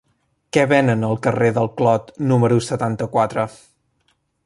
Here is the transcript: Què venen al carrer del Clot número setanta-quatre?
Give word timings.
Què 0.55 0.63
venen 0.71 1.05
al 1.09 1.19
carrer 1.27 1.51
del 1.59 1.71
Clot 1.81 2.09
número 2.33 2.61
setanta-quatre? 2.71 3.49